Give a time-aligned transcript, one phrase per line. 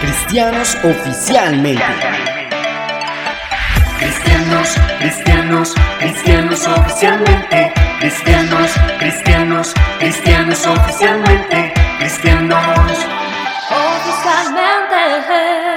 [0.00, 1.84] Cristianos oficialmente.
[3.98, 7.72] Cristianos, cristianos, cristianos oficialmente.
[8.00, 11.74] Cristianos, cristianos, cristianos oficialmente.
[11.98, 12.56] Cristianos
[13.68, 15.69] oficialmente.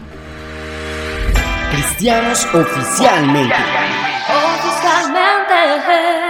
[1.72, 3.56] Cristianos oficialmente.
[4.28, 6.21] oficialmente.